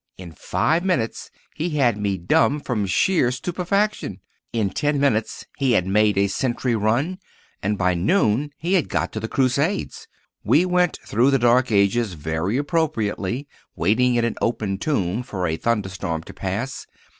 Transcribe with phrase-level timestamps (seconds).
[0.17, 4.19] In five minutes he had me dumb from sheer stupefaction.
[4.51, 7.19] In ten minutes he had made a century run,
[7.61, 10.07] and by noon he had got to the Crusades.
[10.43, 15.55] We went through the Dark Ages very appropriately, waiting in an open tomb for a
[15.55, 16.87] thunderstorm to pass.